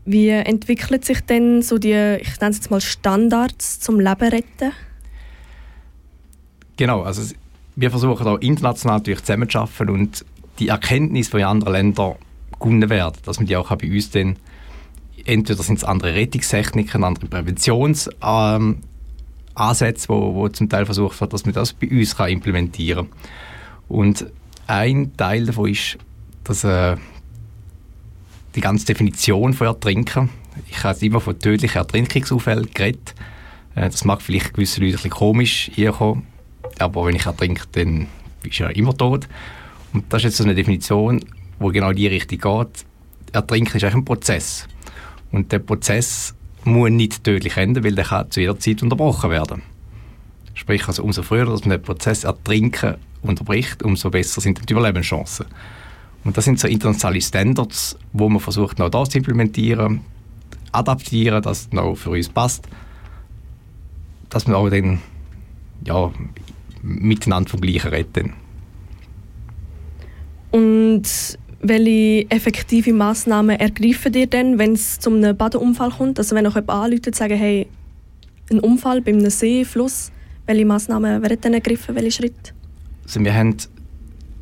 [0.04, 4.72] Wie entwickelt sich denn so die, ich nenne es jetzt mal Standards zum Leben retten?
[6.76, 7.34] Genau, also
[7.76, 10.24] wir versuchen auch international natürlich zusammenzuarbeiten und
[10.58, 12.14] die Erkenntnis von anderen Ländern
[12.58, 14.36] gewonnen werden, dass man die auch bei uns dann
[15.24, 21.54] entweder sind es andere Rettungstechniken, andere Präventionsansätze, wo, wo zum Teil versucht wird, dass man
[21.54, 23.18] das bei uns kann implementieren kann.
[23.88, 24.26] Und
[24.66, 25.98] ein Teil davon ist,
[26.44, 26.96] dass äh,
[28.54, 30.30] die ganze Definition von Ertrinken,
[30.68, 33.14] ich habe immer von tödlichen Ertrinkungsunfällen geredet,
[33.74, 36.26] äh, das mag vielleicht gewisse Leute ein bisschen komisch kommen,
[36.78, 38.06] aber wenn ich ertrinke, dann
[38.42, 39.28] bist du ja immer tot.
[39.92, 41.20] Und das ist jetzt so eine Definition,
[41.58, 42.84] wo genau in die Richtung geht.
[43.32, 44.66] Ertrinken ist eigentlich ein Prozess.
[45.30, 49.62] Und der Prozess muss nicht tödlich enden, weil der kann zu jeder Zeit unterbrochen werden.
[50.54, 55.46] Sprich, also umso früher dass man den Prozess Ertrinken unterbricht, umso besser sind die Überlebenschancen.
[56.24, 60.00] Und das sind so internationale Standards, wo man versucht, noch das zu implementieren,
[60.72, 62.66] adaptieren, dass es noch für uns passt,
[64.30, 65.00] dass man auch dann
[65.84, 66.10] ja,
[66.84, 68.32] miteinander vom Gleichen reden.
[70.50, 71.02] Und
[71.60, 76.18] welche effektive Massnahmen ergreifen ihr denn, wenn es zu einem Badeunfall kommt?
[76.18, 77.66] Also wenn euch jemand anruft und sagt, hey,
[78.50, 80.12] ein Unfall bei einem See, Fluss,
[80.46, 82.52] welche Massnahmen werden dann ergriffen, welche Schritte?
[83.04, 83.56] Also wir haben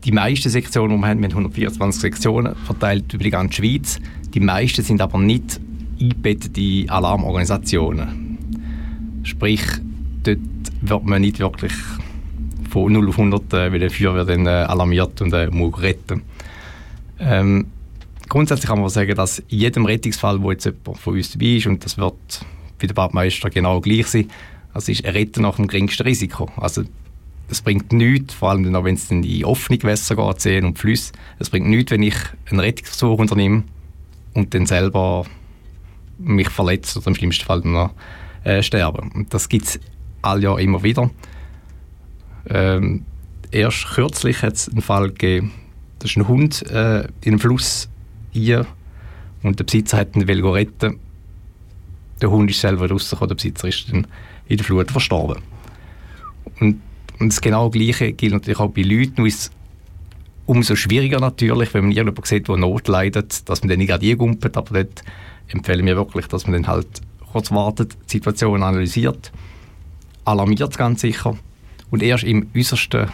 [0.04, 4.00] die meisten Sektionen, die wir haben, wir haben 124 Sektionen verteilt über die ganze Schweiz.
[4.34, 5.60] Die meisten sind aber nicht
[6.00, 8.38] eingebettete Alarmorganisationen.
[9.22, 9.62] Sprich,
[10.24, 10.38] dort
[10.80, 11.72] wird man nicht wirklich
[12.72, 16.22] von 0 auf 100 äh, wie der Feuerwehr dann äh, alarmiert und äh, muss retten.
[17.20, 17.66] Ähm,
[18.28, 21.66] grundsätzlich kann man sagen, dass in jedem Rettungsfall, wo jetzt jemand von uns dabei ist,
[21.66, 22.46] und das wird
[22.80, 24.30] bei der Badmeister genau gleich sein,
[24.72, 26.50] also ist ein Retten nach dem geringsten Risiko.
[26.56, 26.82] Also
[27.48, 31.12] es bringt nichts, vor allem wenn es dann in offene Gewässer geht, Seen und Flüsse,
[31.38, 32.16] es bringt nichts, wenn ich
[32.50, 33.64] einen Rettungsversuch unternehme
[34.32, 35.26] und dann selber
[36.18, 37.92] mich verletze oder im schlimmsten Fall noch
[38.44, 39.02] äh, sterbe.
[39.14, 39.80] Und das gibt es
[40.22, 41.10] all Jahr immer wieder.
[42.48, 43.04] Ähm,
[43.50, 45.52] erst kürzlich hat es einen Fall gegeben,
[45.98, 47.88] da ist ein Hund äh, in einem Fluss
[48.32, 48.66] hier
[49.42, 50.98] und der Besitzer hat ihn retten.
[52.20, 54.06] Der Hund ist selber rausgekommen, der Besitzer ist dann
[54.48, 55.42] in der Flut verstorben.
[56.60, 56.80] Und,
[57.18, 59.30] und das genau Gleiche gilt natürlich auch bei Leuten,
[60.46, 64.08] umso schwieriger natürlich, wenn man jemanden sieht, der Not leidet, dass man dann nicht gerade
[64.08, 65.02] eingumpelt, aber dort
[65.48, 66.88] empfehlen wir wirklich, dass man dann halt
[67.32, 69.32] kurz wartet, die Situation analysiert,
[70.24, 71.36] alarmiert ganz sicher
[71.92, 73.08] und erst im äußersten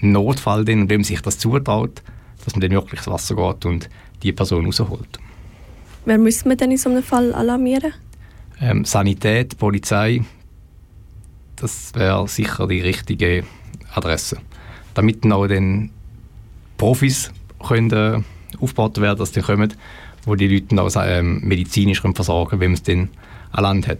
[0.00, 2.02] Notfall, dann, wenn man sich das zutraut,
[2.44, 3.88] dass man dann wirklich ins Wasser geht und
[4.22, 5.18] die Person rausholt.
[6.04, 7.94] Wer müsste man denn in so einem Fall alarmieren?
[8.60, 10.22] Ähm, Sanität, Polizei,
[11.56, 13.44] das wäre sicher die richtige
[13.94, 14.38] Adresse.
[14.94, 15.90] Damit auch dann
[16.76, 17.32] Profis
[17.66, 18.22] können, äh,
[18.60, 19.72] aufgebaut werden, dass die kommen,
[20.24, 23.08] wo die Leute auch ähm, medizinisch können versorgen können, wenn man es dann
[23.52, 23.98] an Land hat.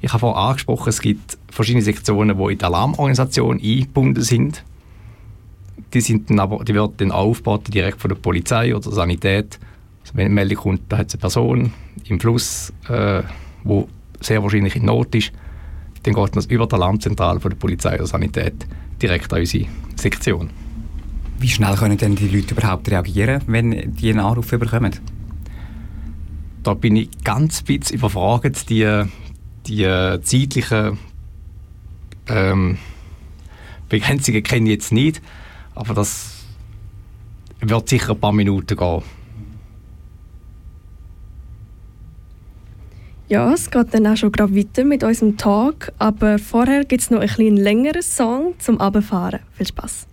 [0.00, 4.64] Ich habe vorhin angesprochen, es gibt verschiedene Sektionen, die in die Alarmorganisation eingebunden sind.
[5.92, 9.58] Die, sind dann aber, die werden dann aufgebaut direkt von der Polizei oder der Sanität.
[10.02, 11.72] Also wenn eine Meldung kommt, da hat es eine Person
[12.04, 13.22] im Fluss, äh,
[13.64, 13.88] wo
[14.20, 15.32] sehr wahrscheinlich in Not ist,
[16.02, 18.66] dann geht das über die Alarmzentrale von der Polizei oder Sanität
[19.02, 20.50] direkt an unsere Sektion.
[21.38, 24.92] Wie schnell können denn die Leute überhaupt reagieren, wenn die einen Anruf bekommen?
[26.62, 28.68] Da bin ich ganz bisschen überfragt.
[28.68, 29.04] Die,
[29.70, 30.98] die äh, zeitlichen
[32.28, 32.76] ähm,
[33.88, 35.22] Begrenzungen kenne ich jetzt nicht,
[35.74, 36.44] aber das
[37.60, 39.02] wird sicher ein paar Minuten gehen.
[43.28, 47.10] Ja, es geht dann auch schon gerade weiter mit unserem Talk, aber vorher gibt es
[47.10, 49.38] noch ein bisschen längeren Song zum Abfahren.
[49.52, 50.09] Viel Spaß!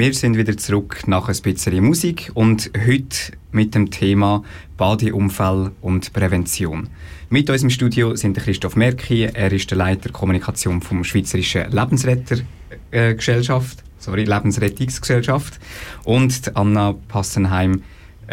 [0.00, 4.42] Wir sind wieder zurück nach ein bisschen Musik und heute mit dem Thema
[4.78, 6.88] Badeunfall und Prävention.
[7.28, 13.84] Mit uns im Studio sind Christoph Merki, er ist der Leiter Kommunikation vom Schweizerischen Lebensrettergesellschaft,
[13.98, 15.60] sorry, Lebensrettungsgesellschaft
[16.04, 17.82] und Anna Passenheim,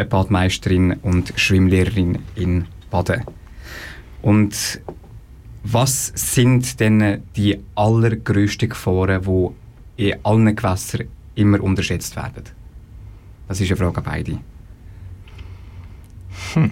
[0.10, 3.26] Badmeisterin und Schwimmlehrerin in Baden.
[4.22, 4.80] Und
[5.66, 9.54] was sind denn die allergrößten Gefahren,
[9.98, 12.44] die in allen Gewässern immer unterschätzt werden?
[13.48, 14.40] Das ist eine Frage an beide.
[16.54, 16.72] Hm.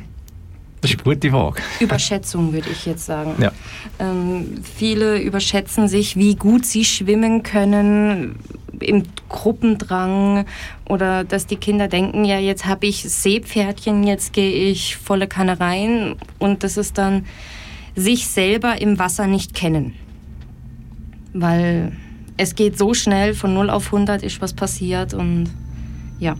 [0.81, 1.61] Das ist eine gute Frage.
[1.79, 3.33] Überschätzung würde ich jetzt sagen.
[3.39, 3.51] Ja.
[3.99, 8.35] Ähm, viele überschätzen sich, wie gut sie schwimmen können
[8.81, 10.45] im Gruppendrang
[10.87, 15.59] oder dass die Kinder denken, ja, jetzt habe ich Seepferdchen, jetzt gehe ich volle Kanne
[15.59, 17.25] rein und das ist dann
[17.95, 19.93] sich selber im Wasser nicht kennen.
[21.33, 21.93] Weil
[22.37, 25.49] es geht so schnell, von 0 auf 100 ist was passiert und
[26.19, 26.35] ja,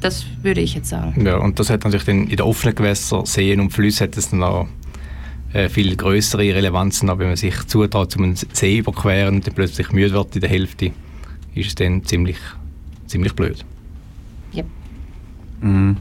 [0.00, 1.24] das würde ich jetzt sagen.
[1.24, 4.30] Ja, und das hat natürlich dann in den offenen Gewässern, Seen und Flüssen hat es
[4.30, 4.68] dann auch
[5.54, 9.92] äh, viel größere Relevanzen, wenn man sich zutraut, um einen See überqueren und dann plötzlich
[9.92, 10.92] müde wird in der Hälfte,
[11.54, 12.36] ist es dann ziemlich,
[13.06, 13.64] ziemlich blöd.
[14.52, 14.64] Ja.
[15.60, 15.96] Mhm.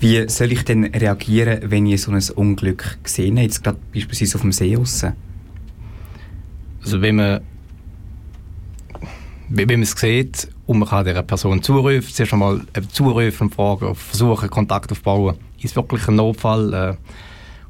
[0.00, 4.36] Wie soll ich denn reagieren, wenn ich so ein Unglück gesehen habe, jetzt gerade beispielsweise
[4.36, 5.12] auf dem See aussen?
[6.82, 7.40] Also wenn man
[9.56, 13.94] wenn man es sieht und man kann dieser Person zurufen, zuerst einmal zurufen und fragen,
[13.94, 15.36] versuchen, Kontakt aufzubauen.
[15.60, 16.74] Ist wirklich ein Notfall?
[16.74, 16.88] Äh,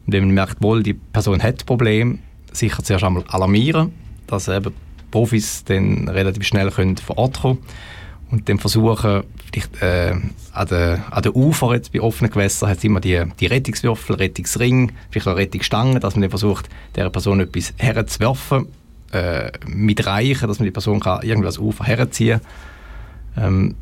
[0.07, 2.21] und wenn man merkt, wohl, die Person hat Problem,
[2.53, 3.93] sicher zuerst einmal alarmieren,
[4.27, 4.75] dass eben
[5.11, 7.59] Profis dann relativ schnell können vor Ort kommen
[8.31, 9.23] und dann versuchen,
[9.53, 10.15] vielleicht äh,
[10.53, 14.93] an den, an Ufer jetzt bei offenen Gewässern hat es immer die, die Rettungswürfel, Rettungsring,
[15.11, 18.67] vielleicht auch Rettungsstangen, dass man dann versucht, dieser Person etwas herzuwerfen
[19.15, 22.41] äh, mit Reichen, dass man die Person kann irgendwas Ufer herziehen
[23.35, 23.45] kann.
[23.45, 23.75] Ähm,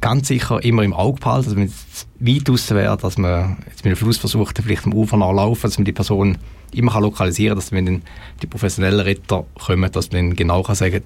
[0.00, 1.72] ganz sicher immer im Auge behalten, dass man
[2.20, 5.78] weit raus wäre, dass man jetzt mit dem Fluss versucht, vielleicht am Ufer nachlaufen, dass
[5.78, 6.38] man die Person
[6.72, 8.02] immer kann lokalisieren kann, dass wenn
[8.42, 11.02] die professionellen Retter kommen, dass man genau kann sagen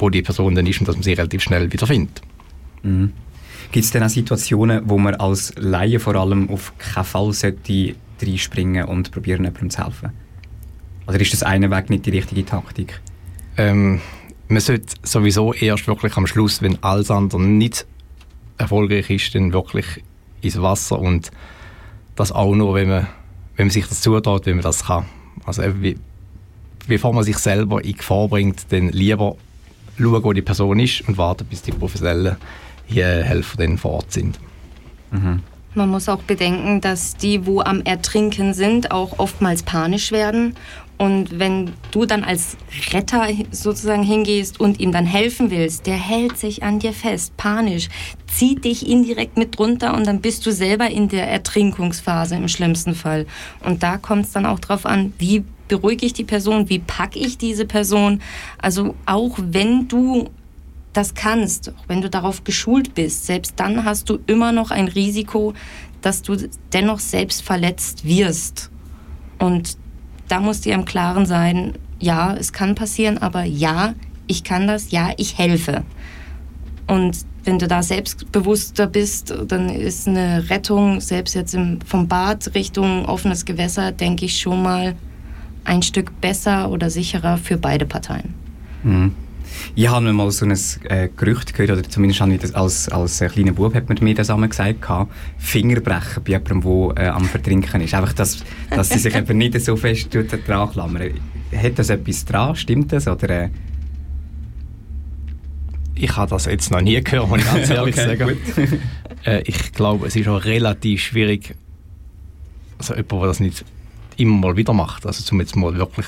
[0.00, 2.22] wo die Person dann ist und dass man sie relativ schnell wieder findet.
[2.82, 3.12] Mhm.
[3.70, 7.94] Gibt es denn auch Situationen, wo man als Laie vor allem auf keinen Fall sollte
[8.20, 10.10] reinspringen und probieren, jemandem zu helfen?
[11.06, 13.00] Oder ist das eine Weg nicht die richtige Taktik?
[13.56, 14.00] Ähm,
[14.48, 17.86] man sollte sowieso erst wirklich am Schluss, wenn alles andere nicht
[18.58, 19.86] erfolgreich ist, dann wirklich
[20.40, 21.30] ins Wasser und
[22.16, 23.06] das auch nur, wenn man,
[23.56, 25.06] wenn man sich das zutraut, wenn man das kann.
[25.46, 25.96] Also wie,
[26.86, 29.36] bevor man sich selber in Gefahr bringt, dann lieber
[29.96, 32.36] schauen, wo die Person ist und warten, bis die professionellen
[32.86, 34.38] Helfer dann vor Ort sind.
[35.10, 35.42] Mhm.
[35.74, 40.56] Man muss auch bedenken, dass die, wo am Ertrinken sind, auch oftmals panisch werden.
[41.00, 42.58] Und wenn du dann als
[42.92, 47.88] Retter sozusagen hingehst und ihm dann helfen willst, der hält sich an dir fest, panisch,
[48.26, 52.94] zieht dich indirekt mit drunter und dann bist du selber in der Ertrinkungsphase im schlimmsten
[52.94, 53.24] Fall.
[53.64, 57.18] Und da kommt es dann auch darauf an, wie beruhige ich die Person, wie packe
[57.18, 58.20] ich diese Person.
[58.58, 60.28] Also auch wenn du
[60.92, 64.88] das kannst, auch wenn du darauf geschult bist, selbst dann hast du immer noch ein
[64.88, 65.54] Risiko,
[66.02, 66.36] dass du
[66.74, 68.70] dennoch selbst verletzt wirst.
[69.38, 69.78] Und
[70.30, 73.94] da musst du dir im Klaren sein, ja, es kann passieren, aber ja,
[74.26, 75.82] ich kann das, ja, ich helfe.
[76.86, 82.54] Und wenn du da selbstbewusster bist, dann ist eine Rettung, selbst jetzt im, vom Bad
[82.54, 84.94] Richtung offenes Gewässer, denke ich schon mal
[85.64, 88.34] ein Stück besser oder sicherer für beide Parteien.
[88.82, 89.14] Mhm.
[89.74, 93.20] Ich habe mal so ein äh, Gerücht gehört, oder zumindest habe ich das als, als
[93.20, 97.08] äh, kleiner Bub hat man mir das einmal gesagt, gehabt, Fingerbrechen bei jemandem, der äh,
[97.08, 97.94] am Vertrinken ist.
[97.94, 101.10] Einfach, dass, dass sie sich eben nicht so fest dran klammern.
[101.54, 102.56] Hat das etwas dran?
[102.56, 103.08] Stimmt das?
[103.08, 103.48] Oder, äh?
[105.94, 108.38] Ich habe das jetzt noch nie gehört, muss ich ganz ehrlich okay, sagen.
[109.24, 111.54] äh, ich glaube, es ist auch relativ schwierig,
[112.78, 113.64] also jemand, der das nicht
[114.16, 116.06] immer mal wieder macht, also zum jetzt mal wirklich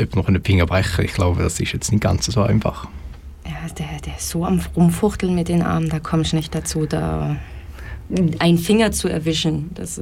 [0.00, 1.04] ob noch einen Finger brechen.
[1.04, 2.88] Ich glaube, das ist jetzt nicht ganz so einfach.
[3.44, 6.86] Ja, der, der ist so am Rumfuchteln mit den Armen, da kommst du nicht dazu,
[6.86, 7.36] da
[8.38, 9.70] einen Finger zu erwischen.
[9.74, 10.00] Das,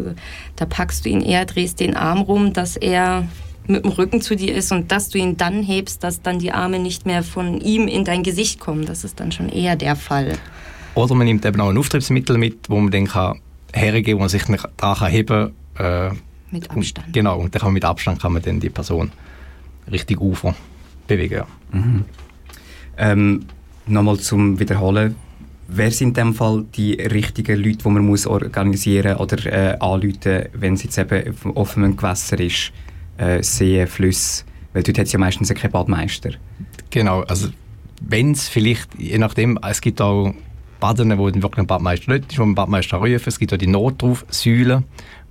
[0.56, 3.26] da packst du ihn eher, drehst den Arm rum, dass er
[3.66, 6.52] mit dem Rücken zu dir ist und dass du ihn dann hebst, dass dann die
[6.52, 8.86] Arme nicht mehr von ihm in dein Gesicht kommen.
[8.86, 10.38] Das ist dann schon eher der Fall.
[10.94, 13.38] Oder man nimmt eben auch ein Auftriebsmittel mit, wo man dann kann
[13.72, 14.42] hergeben, wo man sich
[14.78, 16.12] daran heben kann.
[16.12, 16.16] Äh,
[16.50, 17.08] mit Abstand.
[17.08, 19.12] Und, genau, und dann kann man mit Abstand kann man dann die Person
[19.90, 20.54] Richtung Ufer
[21.06, 21.34] bewegen.
[21.34, 21.46] Ja.
[21.72, 22.04] Mhm.
[22.96, 23.44] Ähm,
[23.88, 25.14] Nochmal zum Wiederholen.
[25.66, 30.46] Wer sind in dem Fall die richtigen Leute, die man muss organisieren oder äh, anrufen,
[30.52, 32.72] wenn es jetzt eben auf offenem Gewässer ist,
[33.16, 34.44] äh, Seen, Flüsse?
[34.74, 36.32] Weil dort hat es ja meistens keinen Badmeister.
[36.90, 37.48] Genau, also
[38.02, 40.34] wenn es vielleicht, je nachdem, es gibt auch
[40.80, 43.22] Baden, wo wirklich ein Badmeister nicht ist, wo man Badmeister rufen.
[43.26, 44.84] Es gibt auch die Notrufsäulen,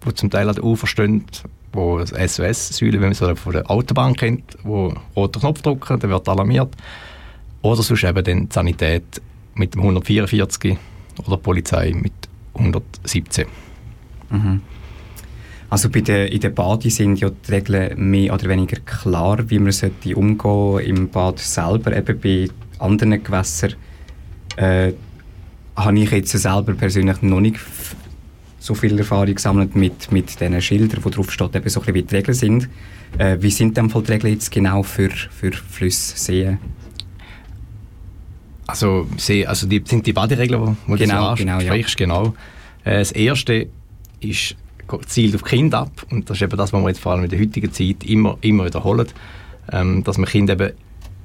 [0.05, 1.25] die zum Teil an der Ufer stehen,
[1.73, 6.27] wo SOS-Säulen, wenn man sie von der Autobahn kennt, wo roter Knopf drücken, dann wird
[6.29, 6.73] alarmiert.
[7.61, 9.21] Oder sonst eben die Sanität
[9.55, 10.77] mit dem 144
[11.25, 12.13] oder die Polizei mit
[12.53, 13.45] 117.
[14.29, 14.61] Mhm.
[15.69, 19.59] Also bei der, in der Bade sind ja die Regeln mehr oder weniger klar, wie
[19.59, 21.95] man sollte umgehen im Bad selber.
[21.95, 22.47] Eben bei
[22.79, 23.73] anderen Gewässern
[24.55, 24.93] äh,
[25.75, 27.59] habe ich jetzt selber persönlich noch nicht
[28.59, 32.03] so viel Erfahrung gesammelt mit, mit diesen Schildern, wo drauf steht, eben so ein wie
[32.03, 32.69] die Regeln sind.
[33.17, 36.57] Äh, wie sind denn die Regeln jetzt genau für, für Flüsse, Seen?
[38.65, 39.07] Also,
[39.45, 41.75] also die, sind die Baderegeln, die genau, du genau, ja.
[41.95, 42.33] genau.
[42.83, 43.67] Äh, das erste
[44.19, 44.55] ist
[45.07, 47.29] zielt auf Kind ab und das ist eben das, was wir jetzt vor allem in
[47.29, 49.07] der heutigen Zeit immer, immer wiederholen,
[49.71, 50.71] ähm, dass man Kinder eben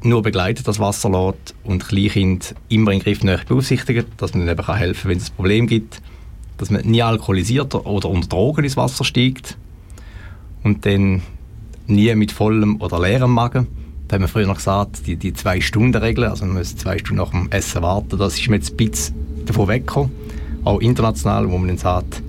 [0.03, 4.77] nur begleitet das Wasser lässt und Kleinkind immer in Griff beaufsichtigt, dass man ihnen eben
[4.77, 6.03] helfen kann, wenn es ein Problem gibt,
[6.63, 9.59] dass man nie alkoholisiert oder unter Drogen ins Wasser steigt
[10.63, 11.23] und dann
[11.89, 13.67] nie mit vollem oder leerem Magen.
[14.07, 17.31] Da haben wir früher noch gesagt, die, die Zwei-Stunden-Regel, also man muss zwei Stunden nach
[17.31, 20.13] dem Essen warten, das ist mir jetzt ein bisschen davon weggekommen.
[20.63, 22.23] Auch international, wo man dann sagt,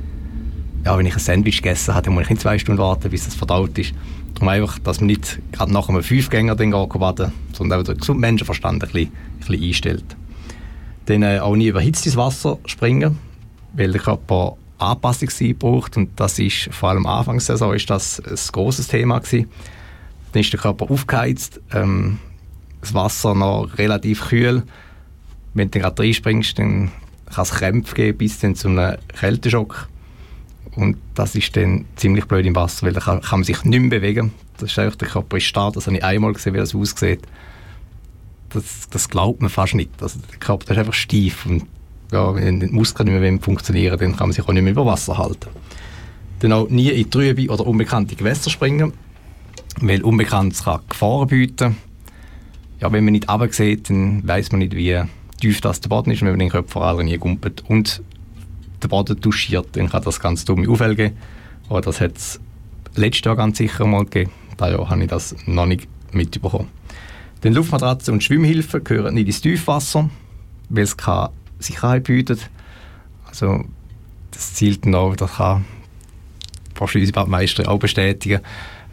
[0.84, 3.26] ja, wenn ich ein Sandwich gegessen habe, dann muss ich nicht zwei Stunden warten, bis
[3.26, 3.94] das verdaut ist.
[4.34, 8.22] Darum einfach, dass man nicht gerade nach einem Fünfgänger den baden sondern auch den gesunden
[8.22, 10.06] Menschenverstand ein bisschen, ein bisschen einstellt.
[11.06, 13.20] Dann äh, auch nie überhitztes Wasser springen,
[13.74, 18.88] weil der Körper Anpassungszeit braucht und das ist vor allem Anfangssaison ist das ein großes
[18.88, 19.50] Thema gewesen.
[20.32, 22.20] Dann ist der Körper aufgeheizt, ähm,
[22.82, 24.64] das Wasser noch relativ kühl.
[25.54, 26.92] Wenn du gerade reinspringst, dann
[27.34, 29.88] kann es Krämpfe geben bis dann zu einem Kälteschock.
[30.76, 33.80] Und das ist dann ziemlich blöd im Wasser, weil da kann, kann man sich nicht
[33.80, 34.34] mehr bewegen.
[34.58, 37.22] Das ist einfach, der Körper ist starr, das habe ich einmal gesehen, wie das aussieht.
[38.50, 39.92] Das, das glaubt man fast nicht.
[40.02, 41.64] Also der Körper ist einfach steif und
[42.14, 44.86] ja, wenn die Muskeln nicht mehr funktionieren dann kann man sich auch nicht mehr über
[44.86, 45.50] Wasser halten.
[46.40, 48.94] Dann auch nie in trübe oder unbekannte Gewässer springen,
[49.82, 51.78] weil Unbekanntes kann Gefahren bieten.
[52.80, 55.02] Ja, wenn man nicht sieht, dann weiß man nicht, wie
[55.40, 57.64] tief das der Boden ist, wenn man den Kopf vor allem nie gumpelt.
[57.68, 58.02] Und
[58.82, 61.16] der Boden duschiert, dann kann das ganz dumme Aufwell geben.
[61.70, 62.40] Aber das hat es
[62.96, 64.32] letztes Jahr ganz sicher mal gegeben.
[64.60, 66.68] Dieses Jahr habe ich das noch nicht mitbekommen.
[67.44, 70.10] Denn Luftmatratzen und Schwimmhilfen gehören nicht ins Tiefwasser,
[70.70, 71.30] weil es keine
[71.64, 72.50] Sicherheit bietet.
[73.26, 73.66] Also
[74.32, 75.66] das zielt dann auch, das kann
[76.76, 78.42] wahrscheinlich unsere Meister auch bestätigen.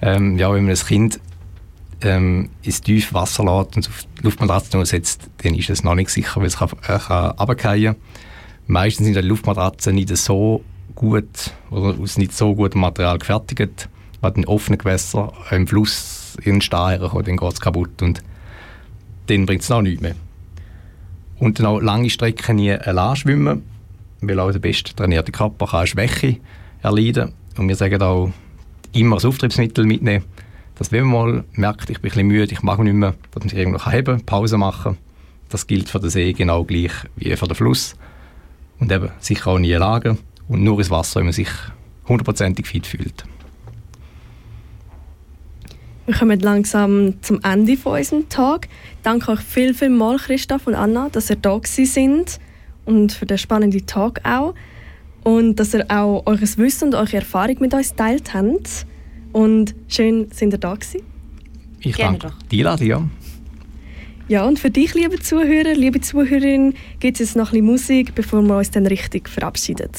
[0.03, 1.21] Ähm, ja, wenn man ein Kind
[2.03, 6.11] ähm, ins tiefe Wasser lässt und auf die Luftmatratze setzt, dann ist es noch nicht
[6.11, 7.97] sicher, weil es kann, äh, kann.
[8.67, 10.65] Meistens sind die Luftmatratzen nicht so
[10.95, 13.89] gut oder aus nicht so gutem Material gefertigt.
[14.21, 18.23] Wenn in offenen Gewässern im Fluss in den Stein kommt, dann geht es kaputt und
[19.27, 20.15] dann bringt es noch nichts mehr.
[21.41, 22.77] Und dann auch lange Strecken nie
[23.15, 23.63] schwimmen,
[24.21, 26.37] weil auch der best trainierte Körper kann Schwäche
[26.83, 27.33] erleiden.
[27.57, 28.31] Und wir sagen auch,
[28.93, 30.25] immer das Auftriebsmittel mitnehmen,
[30.77, 33.43] dass wenn man mal merkt, ich bin ein bisschen müde, ich mag nicht mehr, dass
[33.43, 34.99] man sich irgendwo heben Pause machen
[35.49, 37.97] Das gilt für den See genau gleich wie für den Fluss.
[38.79, 40.19] Und eben sicher auch nie lagen
[40.49, 41.51] und nur ins Wasser, wenn man sich
[42.09, 43.25] hundertprozentig fit fühlt.
[46.11, 48.67] Wir kommen langsam zum Ende von unserem Tag.
[49.05, 52.41] Danke euch viel, viel mal, Christoph und Anna, dass ihr da sind
[52.85, 54.57] und für den spannenden Tag auch.
[55.23, 58.87] Und dass ihr auch eures Wissen und eure Erfahrung mit uns teilt habt.
[59.33, 61.03] Und schön, sind ihr da gewesen.
[61.79, 62.49] Ich Gerne danke doch.
[62.49, 63.09] dir, ja.
[64.27, 68.17] Ja, und für dich, liebe Zuhörer, liebe Zuhörerin, gibt es jetzt noch ein bisschen Musik,
[68.17, 69.91] bevor wir uns dann richtig verabschieden.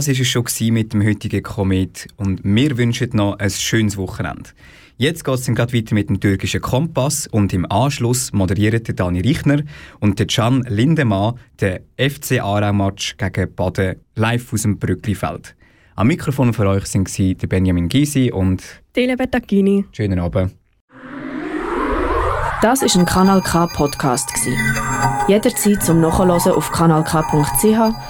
[0.00, 4.48] Das ist es schon mit dem heutigen Komet und wir wünschen noch ein schönes Wochenende.
[4.96, 8.94] Jetzt geht es dann gerade weiter mit dem türkischen Kompass und im Anschluss moderieren der
[8.94, 9.60] Dani Richner
[9.98, 15.54] und der Can Lindemann den FC Aarau-Match gegen Baden live aus dem Brücklifeld.
[15.96, 18.62] Am Mikrofon für euch sind der Benjamin Gysi und
[18.96, 19.84] Dele Bettagini.
[19.92, 20.54] Schönen Abend.
[22.62, 24.30] Das ist ein Kanal K Podcast
[25.28, 28.09] Jederzeit zum Nachhören auf kanalk.ch